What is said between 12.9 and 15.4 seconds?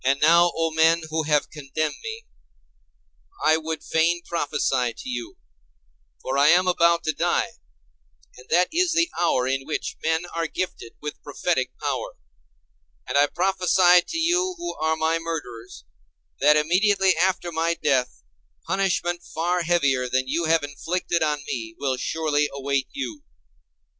And I prophesy to you who are my